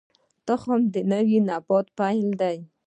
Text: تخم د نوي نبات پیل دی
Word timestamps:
تخم 0.47 0.81
د 0.93 0.95
نوي 1.11 1.37
نبات 1.49 1.85
پیل 1.97 2.27
دی 2.41 2.57